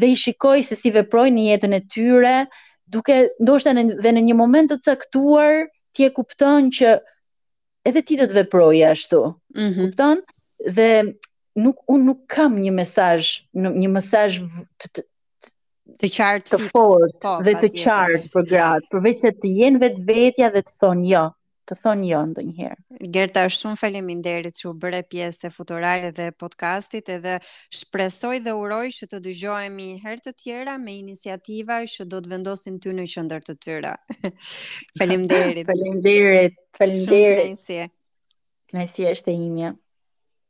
dhe 0.01 0.07
i 0.07 0.15
shikoj 0.17 0.63
se 0.63 0.77
si 0.77 0.91
veprojnë 0.91 1.37
në 1.37 1.47
jetën 1.51 1.75
e 1.75 1.81
tyre, 1.93 2.47
duke 2.87 3.17
ndoshta 3.43 3.73
në 3.77 4.01
në 4.15 4.23
një 4.29 4.35
moment 4.35 4.71
të 4.71 4.79
caktuar 4.85 5.69
ti 5.95 6.05
e 6.07 6.11
kupton 6.17 6.71
që 6.73 6.97
edhe 7.85 8.03
ti 8.03 8.17
do 8.17 8.25
të 8.25 8.35
veprojë 8.41 8.91
ashtu. 8.91 9.21
Mm 9.57 9.69
-hmm. 9.69 9.87
Kupton? 9.89 10.17
Dhe 10.77 10.91
nuk 11.65 11.77
unë 11.93 12.05
nuk 12.09 12.21
kam 12.35 12.53
një 12.61 12.73
mesazh, 12.73 13.29
një 13.53 13.89
mesazh 13.89 14.35
të, 14.81 14.87
të 14.95 15.03
të 16.01 16.07
qartë 16.17 16.57
të 16.57 16.59
fort, 16.73 17.15
po, 17.21 17.41
dhe 17.45 17.53
të 17.61 17.69
qartë 17.85 18.29
për 18.35 18.45
gratë, 18.53 18.85
përveç 18.93 19.17
se 19.21 19.31
të 19.41 19.49
jenë 19.59 19.79
vetvetja 19.85 20.49
dhe 20.55 20.61
të 20.65 20.73
thonë 20.81 21.05
jo. 21.05 21.09
Ja 21.09 21.33
të 21.69 21.77
thonë 21.85 22.07
jo 22.09 22.19
ndë 22.31 22.43
njëherë. 22.49 22.77
Gerta, 23.15 23.43
shumë 23.53 23.79
faleminderit 23.83 24.57
që 24.57 24.69
u 24.71 24.73
bëre 24.81 25.03
pjesë 25.11 25.49
e 25.49 25.53
futurale 25.53 26.11
dhe 26.17 26.29
podcastit 26.41 27.11
edhe 27.19 27.37
shpresoj 27.81 28.39
dhe 28.47 28.55
uroj 28.57 28.87
që 28.99 29.11
të 29.13 29.21
dëgjojemi 29.27 29.89
herë 30.05 30.25
të 30.29 30.35
tjera 30.43 30.79
me 30.85 30.95
inisiativa 31.03 31.83
që 31.95 32.09
do 32.15 32.23
të 32.25 32.33
vendosin 32.35 32.79
ty 32.83 32.95
në 32.97 33.05
qëndër 33.15 33.45
të 33.51 33.57
tyra. 33.65 33.95
faleminderit. 35.01 35.67
faleminderit. 35.71 36.57
Faleminderit. 36.79 37.37
Shumë 37.37 37.43
të 37.43 37.51
nësje. 37.53 37.91
Nësje 38.79 39.13
është 39.19 39.37
e 39.37 39.43
imja. 39.51 39.77